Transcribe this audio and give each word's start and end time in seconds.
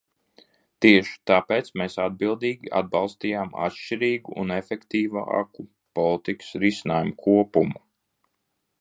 Tieši 0.83 1.11
tāpēc 1.31 1.69
mēs 1.81 1.97
atbildīgi 2.05 2.71
atbalstījām 2.79 3.53
atšķirīgu 3.67 4.39
un 4.45 4.57
efektīvāku 4.57 5.69
politikas 6.01 6.53
risinājumu 6.65 7.19
kopumu. 7.29 7.89